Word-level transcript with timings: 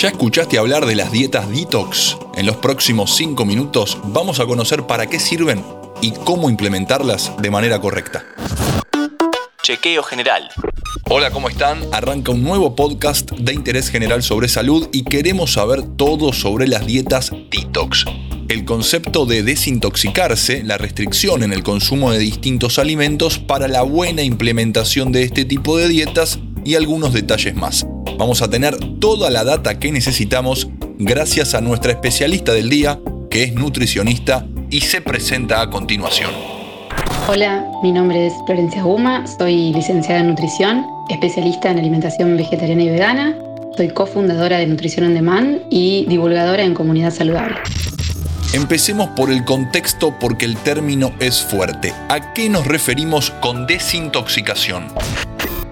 ¿Ya 0.00 0.10
escuchaste 0.10 0.58
hablar 0.58 0.86
de 0.86 0.94
las 0.94 1.10
dietas 1.10 1.50
detox? 1.50 2.16
En 2.36 2.46
los 2.46 2.58
próximos 2.58 3.16
5 3.16 3.44
minutos 3.44 3.98
vamos 4.04 4.38
a 4.38 4.46
conocer 4.46 4.86
para 4.86 5.08
qué 5.08 5.18
sirven 5.18 5.64
y 6.00 6.12
cómo 6.12 6.48
implementarlas 6.48 7.32
de 7.42 7.50
manera 7.50 7.80
correcta. 7.80 8.24
Chequeo 9.64 10.04
general. 10.04 10.50
Hola, 11.10 11.32
¿cómo 11.32 11.48
están? 11.48 11.80
Arranca 11.90 12.30
un 12.30 12.44
nuevo 12.44 12.76
podcast 12.76 13.32
de 13.32 13.52
interés 13.52 13.90
general 13.90 14.22
sobre 14.22 14.46
salud 14.46 14.88
y 14.92 15.02
queremos 15.02 15.54
saber 15.54 15.82
todo 15.82 16.32
sobre 16.32 16.68
las 16.68 16.86
dietas 16.86 17.32
detox. 17.50 18.04
El 18.48 18.64
concepto 18.64 19.26
de 19.26 19.42
desintoxicarse, 19.42 20.62
la 20.62 20.78
restricción 20.78 21.42
en 21.42 21.52
el 21.52 21.64
consumo 21.64 22.12
de 22.12 22.20
distintos 22.20 22.78
alimentos 22.78 23.40
para 23.40 23.66
la 23.66 23.82
buena 23.82 24.22
implementación 24.22 25.10
de 25.10 25.24
este 25.24 25.44
tipo 25.44 25.76
de 25.76 25.88
dietas 25.88 26.38
y 26.64 26.76
algunos 26.76 27.12
detalles 27.12 27.56
más. 27.56 27.84
Vamos 28.18 28.42
a 28.42 28.50
tener 28.50 28.76
toda 28.98 29.30
la 29.30 29.44
data 29.44 29.78
que 29.78 29.92
necesitamos 29.92 30.68
gracias 30.98 31.54
a 31.54 31.60
nuestra 31.60 31.92
especialista 31.92 32.52
del 32.52 32.68
día, 32.68 32.98
que 33.30 33.44
es 33.44 33.54
nutricionista 33.54 34.44
y 34.70 34.80
se 34.80 35.00
presenta 35.00 35.60
a 35.60 35.70
continuación. 35.70 36.32
Hola, 37.28 37.64
mi 37.80 37.92
nombre 37.92 38.26
es 38.26 38.32
Florencia 38.44 38.82
Guma, 38.82 39.24
soy 39.38 39.72
licenciada 39.72 40.22
en 40.22 40.30
nutrición, 40.30 40.84
especialista 41.08 41.70
en 41.70 41.78
alimentación 41.78 42.36
vegetariana 42.36 42.82
y 42.82 42.88
vegana, 42.88 43.38
soy 43.76 43.90
cofundadora 43.90 44.58
de 44.58 44.66
Nutrición 44.66 45.06
on 45.06 45.14
Demand 45.14 45.60
y 45.70 46.04
divulgadora 46.08 46.64
en 46.64 46.74
Comunidad 46.74 47.12
Saludable. 47.12 47.54
Empecemos 48.52 49.10
por 49.10 49.30
el 49.30 49.44
contexto 49.44 50.12
porque 50.18 50.44
el 50.44 50.56
término 50.56 51.12
es 51.20 51.40
fuerte. 51.40 51.94
¿A 52.08 52.32
qué 52.32 52.48
nos 52.48 52.66
referimos 52.66 53.30
con 53.30 53.68
desintoxicación? 53.68 54.88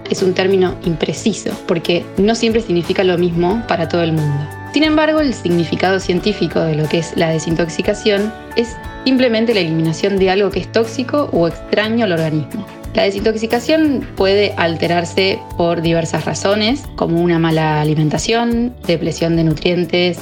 Es 0.09 0.21
un 0.21 0.33
término 0.33 0.75
impreciso 0.85 1.51
porque 1.67 2.05
no 2.17 2.35
siempre 2.35 2.61
significa 2.61 3.03
lo 3.03 3.17
mismo 3.17 3.63
para 3.67 3.87
todo 3.87 4.03
el 4.03 4.13
mundo. 4.13 4.47
Sin 4.73 4.83
embargo, 4.83 5.21
el 5.21 5.33
significado 5.33 5.99
científico 5.99 6.59
de 6.59 6.75
lo 6.75 6.87
que 6.87 6.99
es 6.99 7.13
la 7.15 7.29
desintoxicación 7.29 8.31
es 8.55 8.75
simplemente 9.05 9.53
la 9.53 9.61
eliminación 9.61 10.17
de 10.17 10.29
algo 10.29 10.51
que 10.51 10.59
es 10.59 10.71
tóxico 10.71 11.29
o 11.31 11.47
extraño 11.47 12.05
al 12.05 12.11
organismo. 12.11 12.65
La 12.93 13.03
desintoxicación 13.03 14.07
puede 14.15 14.53
alterarse 14.57 15.39
por 15.55 15.81
diversas 15.81 16.25
razones, 16.25 16.83
como 16.95 17.21
una 17.21 17.39
mala 17.39 17.81
alimentación, 17.81 18.73
depresión 18.85 19.35
de 19.35 19.43
nutrientes, 19.43 20.19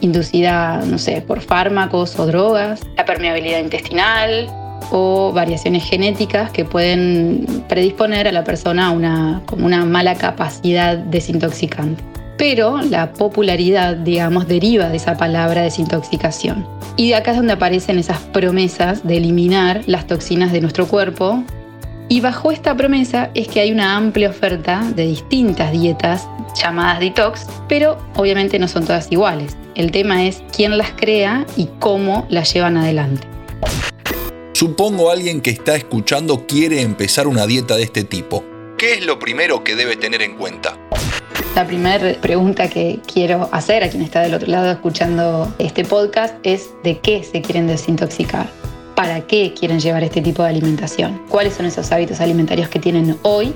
inducida, 0.00 0.82
no 0.86 0.98
sé, 0.98 1.22
por 1.22 1.40
fármacos 1.40 2.18
o 2.18 2.26
drogas, 2.26 2.80
la 2.96 3.04
permeabilidad 3.04 3.60
intestinal, 3.60 4.48
o 4.90 5.32
variaciones 5.32 5.84
genéticas 5.84 6.50
que 6.50 6.64
pueden 6.64 7.64
predisponer 7.68 8.28
a 8.28 8.32
la 8.32 8.44
persona 8.44 8.88
a 8.88 8.90
una, 8.90 9.42
como 9.46 9.66
una 9.66 9.84
mala 9.84 10.14
capacidad 10.14 10.96
desintoxicante. 10.96 12.02
Pero 12.36 12.80
la 12.82 13.12
popularidad, 13.12 13.96
digamos, 13.96 14.46
deriva 14.46 14.88
de 14.88 14.96
esa 14.96 15.16
palabra 15.16 15.62
desintoxicación. 15.62 16.64
Y 16.96 17.08
de 17.08 17.16
acá 17.16 17.32
es 17.32 17.36
donde 17.36 17.52
aparecen 17.52 17.98
esas 17.98 18.18
promesas 18.18 19.06
de 19.06 19.16
eliminar 19.16 19.82
las 19.86 20.06
toxinas 20.06 20.52
de 20.52 20.60
nuestro 20.60 20.86
cuerpo. 20.86 21.42
Y 22.08 22.20
bajo 22.20 22.52
esta 22.52 22.76
promesa 22.76 23.30
es 23.34 23.48
que 23.48 23.60
hay 23.60 23.72
una 23.72 23.96
amplia 23.96 24.30
oferta 24.30 24.82
de 24.94 25.06
distintas 25.06 25.72
dietas 25.72 26.28
llamadas 26.54 27.00
detox, 27.00 27.46
pero 27.68 27.98
obviamente 28.16 28.58
no 28.58 28.68
son 28.68 28.86
todas 28.86 29.10
iguales. 29.10 29.56
El 29.74 29.90
tema 29.90 30.24
es 30.24 30.42
quién 30.54 30.78
las 30.78 30.92
crea 30.92 31.44
y 31.56 31.68
cómo 31.78 32.26
las 32.30 32.52
llevan 32.52 32.76
adelante. 32.76 33.37
Supongo 34.58 35.12
alguien 35.12 35.40
que 35.40 35.50
está 35.50 35.76
escuchando 35.76 36.44
quiere 36.48 36.82
empezar 36.82 37.28
una 37.28 37.46
dieta 37.46 37.76
de 37.76 37.84
este 37.84 38.02
tipo. 38.02 38.42
¿Qué 38.76 38.94
es 38.94 39.06
lo 39.06 39.20
primero 39.20 39.62
que 39.62 39.76
debe 39.76 39.94
tener 39.94 40.20
en 40.20 40.34
cuenta? 40.34 40.76
La 41.54 41.64
primera 41.64 42.20
pregunta 42.20 42.68
que 42.68 42.98
quiero 43.06 43.48
hacer 43.52 43.84
a 43.84 43.88
quien 43.88 44.02
está 44.02 44.20
del 44.20 44.34
otro 44.34 44.48
lado 44.48 44.72
escuchando 44.72 45.54
este 45.60 45.84
podcast 45.84 46.34
es 46.42 46.70
de 46.82 46.98
qué 46.98 47.22
se 47.22 47.40
quieren 47.40 47.68
desintoxicar. 47.68 48.50
¿Para 48.96 49.20
qué 49.20 49.54
quieren 49.56 49.78
llevar 49.78 50.02
este 50.02 50.22
tipo 50.22 50.42
de 50.42 50.48
alimentación? 50.48 51.22
¿Cuáles 51.28 51.54
son 51.54 51.66
esos 51.66 51.92
hábitos 51.92 52.20
alimentarios 52.20 52.68
que 52.68 52.80
tienen 52.80 53.16
hoy 53.22 53.54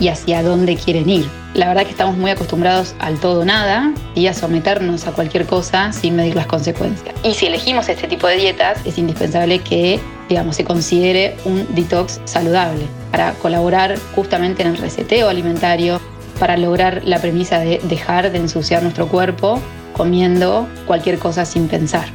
y 0.00 0.08
hacia 0.08 0.42
dónde 0.42 0.76
quieren 0.76 1.08
ir. 1.08 1.28
La 1.54 1.68
verdad 1.68 1.84
que 1.84 1.90
estamos 1.90 2.16
muy 2.16 2.30
acostumbrados 2.30 2.94
al 2.98 3.20
todo 3.20 3.44
nada 3.44 3.92
y 4.14 4.26
a 4.26 4.34
someternos 4.34 5.06
a 5.06 5.12
cualquier 5.12 5.46
cosa 5.46 5.92
sin 5.92 6.16
medir 6.16 6.34
las 6.34 6.46
consecuencias. 6.46 7.14
Y 7.22 7.34
si 7.34 7.46
elegimos 7.46 7.88
este 7.88 8.08
tipo 8.08 8.26
de 8.26 8.36
dietas, 8.36 8.78
es 8.84 8.98
indispensable 8.98 9.58
que 9.58 10.00
digamos, 10.30 10.56
se 10.56 10.64
considere 10.64 11.34
un 11.44 11.66
detox 11.74 12.20
saludable 12.24 12.86
para 13.10 13.34
colaborar 13.34 13.98
justamente 14.14 14.62
en 14.62 14.68
el 14.68 14.76
reseteo 14.78 15.28
alimentario, 15.28 16.00
para 16.38 16.56
lograr 16.56 17.02
la 17.04 17.18
premisa 17.18 17.58
de 17.58 17.80
dejar 17.82 18.30
de 18.30 18.38
ensuciar 18.38 18.82
nuestro 18.82 19.08
cuerpo 19.08 19.60
comiendo 19.92 20.68
cualquier 20.86 21.18
cosa 21.18 21.44
sin 21.44 21.68
pensar 21.68 22.08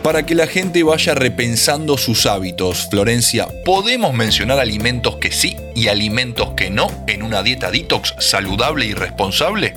para 0.00 0.24
que 0.24 0.34
la 0.34 0.46
gente 0.46 0.82
vaya 0.84 1.14
repensando 1.14 1.98
sus 1.98 2.24
hábitos. 2.24 2.88
Florencia, 2.88 3.46
¿podemos 3.66 4.14
mencionar 4.14 4.58
alimentos 4.58 5.16
que 5.16 5.30
sí 5.30 5.54
y 5.74 5.88
alimentos 5.88 6.52
que 6.56 6.70
no 6.70 6.86
en 7.06 7.22
una 7.22 7.42
dieta 7.42 7.70
detox 7.70 8.14
saludable 8.18 8.86
y 8.86 8.94
responsable? 8.94 9.74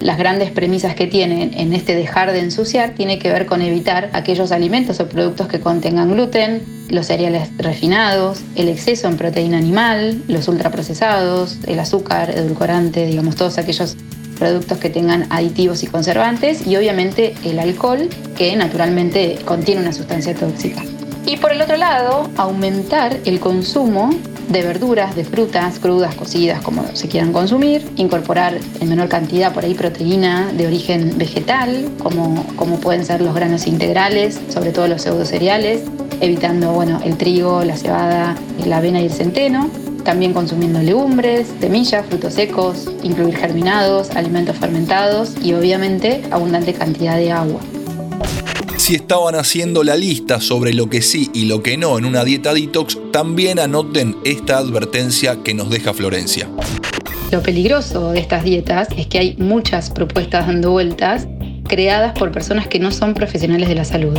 Las 0.00 0.18
grandes 0.18 0.50
premisas 0.50 0.94
que 0.94 1.06
tienen 1.06 1.54
en 1.54 1.72
este 1.72 1.94
dejar 1.94 2.32
de 2.32 2.40
ensuciar 2.40 2.90
tiene 2.90 3.18
que 3.18 3.32
ver 3.32 3.46
con 3.46 3.62
evitar 3.62 4.10
aquellos 4.12 4.52
alimentos 4.52 5.00
o 5.00 5.08
productos 5.08 5.48
que 5.48 5.60
contengan 5.60 6.12
gluten, 6.12 6.62
los 6.90 7.06
cereales 7.06 7.48
refinados, 7.56 8.40
el 8.56 8.68
exceso 8.68 9.08
en 9.08 9.16
proteína 9.16 9.58
animal, 9.58 10.22
los 10.28 10.48
ultraprocesados, 10.48 11.58
el 11.66 11.80
azúcar, 11.80 12.30
edulcorante, 12.30 13.06
digamos 13.06 13.36
todos 13.36 13.58
aquellos 13.58 13.96
productos 14.38 14.78
que 14.78 14.90
tengan 14.90 15.26
aditivos 15.30 15.82
y 15.82 15.86
conservantes 15.86 16.66
y 16.66 16.76
obviamente 16.76 17.34
el 17.44 17.58
alcohol 17.58 18.08
que 18.36 18.54
naturalmente 18.54 19.38
contiene 19.44 19.80
una 19.80 19.92
sustancia 19.92 20.34
tóxica. 20.34 20.84
Y 21.24 21.38
por 21.38 21.52
el 21.52 21.60
otro 21.60 21.76
lado, 21.76 22.30
aumentar 22.36 23.18
el 23.24 23.40
consumo 23.40 24.10
de 24.48 24.62
verduras, 24.62 25.16
de 25.16 25.24
frutas 25.24 25.78
crudas, 25.78 26.14
cocidas, 26.14 26.62
como 26.62 26.84
se 26.94 27.08
quieran 27.08 27.32
consumir, 27.32 27.86
incorporar 27.96 28.58
en 28.80 28.88
menor 28.88 29.08
cantidad 29.08 29.52
por 29.52 29.64
ahí 29.64 29.74
proteína 29.74 30.52
de 30.52 30.66
origen 30.66 31.18
vegetal, 31.18 31.88
como, 32.02 32.46
como 32.56 32.78
pueden 32.78 33.04
ser 33.04 33.20
los 33.20 33.34
granos 33.34 33.66
integrales, 33.66 34.40
sobre 34.48 34.70
todo 34.70 34.88
los 34.88 35.02
pseudocereales, 35.02 35.82
evitando 36.20 36.72
bueno, 36.72 37.00
el 37.04 37.16
trigo, 37.16 37.62
la 37.64 37.76
cebada, 37.76 38.36
la 38.64 38.78
avena 38.78 39.00
y 39.00 39.06
el 39.06 39.12
centeno, 39.12 39.70
también 40.04 40.32
consumiendo 40.32 40.80
legumbres, 40.80 41.48
semillas, 41.60 42.06
frutos 42.06 42.34
secos, 42.34 42.88
incluir 43.02 43.36
germinados, 43.36 44.10
alimentos 44.10 44.56
fermentados 44.56 45.34
y 45.42 45.52
obviamente 45.52 46.22
abundante 46.30 46.72
cantidad 46.72 47.16
de 47.16 47.32
agua. 47.32 47.60
Si 48.76 48.94
estaban 48.94 49.34
haciendo 49.34 49.82
la 49.82 49.96
lista 49.96 50.40
sobre 50.40 50.72
lo 50.72 50.88
que 50.88 51.02
sí 51.02 51.28
y 51.34 51.46
lo 51.46 51.60
que 51.60 51.76
no 51.76 51.98
en 51.98 52.04
una 52.04 52.22
dieta 52.22 52.54
detox, 52.54 52.96
también 53.16 53.58
anoten 53.58 54.14
esta 54.24 54.58
advertencia 54.58 55.38
que 55.42 55.54
nos 55.54 55.70
deja 55.70 55.94
Florencia. 55.94 56.50
Lo 57.32 57.42
peligroso 57.42 58.12
de 58.12 58.20
estas 58.20 58.44
dietas 58.44 58.88
es 58.94 59.06
que 59.06 59.18
hay 59.18 59.36
muchas 59.38 59.88
propuestas 59.88 60.46
dando 60.46 60.72
vueltas 60.72 61.26
creadas 61.66 62.12
por 62.18 62.30
personas 62.30 62.68
que 62.68 62.78
no 62.78 62.90
son 62.90 63.14
profesionales 63.14 63.70
de 63.70 63.74
la 63.74 63.86
salud 63.86 64.18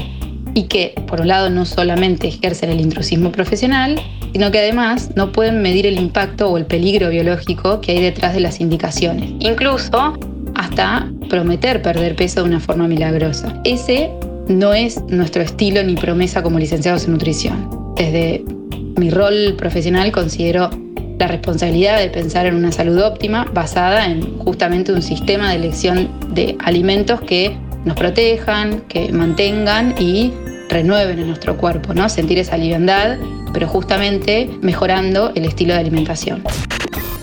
y 0.56 0.64
que, 0.64 0.96
por 1.06 1.22
un 1.22 1.28
lado, 1.28 1.52
no 1.52 1.64
solamente 1.66 2.28
ejercen 2.28 2.72
el 2.72 2.82
intrusismo 2.82 3.32
profesional, 3.32 4.02
sino 4.34 4.50
que 4.50 4.58
además 4.58 5.12
no 5.16 5.32
pueden 5.32 5.62
medir 5.62 5.86
el 5.86 6.00
impacto 6.00 6.50
o 6.50 6.58
el 6.58 6.66
peligro 6.66 7.12
biológico 7.12 7.82
que 7.82 7.92
hay 7.92 8.02
detrás 8.02 8.34
de 8.34 8.40
las 8.40 8.60
indicaciones, 8.60 9.30
incluso 9.38 10.18
hasta 10.56 11.08
prometer 11.30 11.84
perder 11.84 12.16
peso 12.16 12.42
de 12.42 12.50
una 12.50 12.60
forma 12.60 12.88
milagrosa. 12.88 13.62
Ese 13.64 14.10
no 14.48 14.74
es 14.74 15.00
nuestro 15.04 15.44
estilo 15.44 15.84
ni 15.84 15.94
promesa 15.94 16.42
como 16.42 16.58
licenciados 16.58 17.06
en 17.06 17.12
nutrición. 17.12 17.94
Desde 17.96 18.44
mi 18.98 19.10
rol 19.10 19.56
profesional 19.58 20.12
considero 20.12 20.70
la 21.20 21.28
responsabilidad 21.28 22.00
de 22.00 22.10
pensar 22.10 22.46
en 22.46 22.56
una 22.56 22.72
salud 22.72 23.00
óptima 23.00 23.46
basada 23.54 24.06
en 24.06 24.38
justamente 24.40 24.92
un 24.92 25.02
sistema 25.02 25.50
de 25.50 25.56
elección 25.56 26.10
de 26.34 26.56
alimentos 26.64 27.22
que 27.22 27.58
nos 27.86 27.96
protejan, 27.96 28.82
que 28.82 29.12
mantengan 29.12 29.96
y 30.00 30.34
renueven 30.70 31.20
en 31.20 31.28
nuestro 31.28 31.58
cuerpo, 31.58 31.94
¿no? 31.94 32.10
Sentir 32.10 32.38
esa 32.38 32.58
liviandad, 32.58 33.18
pero 33.54 33.68
justamente 33.68 34.50
mejorando 34.62 35.32
el 35.34 35.46
estilo 35.46 35.74
de 35.74 35.80
alimentación. 35.80 36.44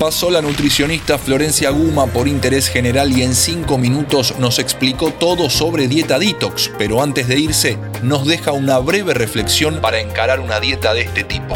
Pasó 0.05 0.31
la 0.31 0.43
nutricionista 0.43 1.17
Florencia 1.17 1.71
Guma 1.71 2.06
por 2.06 2.29
interés 2.29 2.69
general 2.69 3.11
y 3.11 3.23
en 3.23 3.35
cinco 3.35 3.79
minutos 3.79 4.35
nos 4.39 4.59
explicó 4.59 5.12
todo 5.12 5.49
sobre 5.49 5.89
dieta 5.89 6.19
detox, 6.19 6.71
pero 6.77 7.03
antes 7.03 7.27
de 7.27 7.39
irse 7.39 7.79
nos 8.03 8.27
deja 8.27 8.53
una 8.53 8.77
breve 8.81 9.15
reflexión 9.15 9.81
para 9.81 10.01
encarar 10.01 10.41
una 10.41 10.61
dieta 10.61 10.93
de 10.93 11.01
este 11.01 11.25
tipo. 11.25 11.55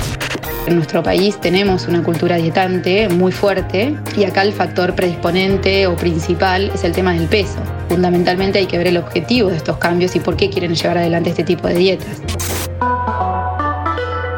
En 0.66 0.76
nuestro 0.76 1.02
país 1.02 1.38
tenemos 1.38 1.88
una 1.88 2.02
cultura 2.02 2.36
dietante 2.36 3.10
muy 3.10 3.32
fuerte 3.32 3.94
y 4.16 4.24
acá 4.24 4.40
el 4.40 4.54
factor 4.54 4.94
predisponente 4.94 5.86
o 5.86 5.94
principal 5.94 6.70
es 6.74 6.84
el 6.84 6.92
tema 6.92 7.12
del 7.12 7.28
peso. 7.28 7.58
Fundamentalmente 7.90 8.60
hay 8.60 8.66
que 8.66 8.78
ver 8.78 8.86
el 8.86 8.96
objetivo 8.96 9.50
de 9.50 9.58
estos 9.58 9.76
cambios 9.76 10.16
y 10.16 10.20
por 10.20 10.38
qué 10.38 10.48
quieren 10.48 10.74
llevar 10.74 10.96
adelante 10.96 11.28
este 11.28 11.44
tipo 11.44 11.68
de 11.68 11.74
dietas. 11.74 12.22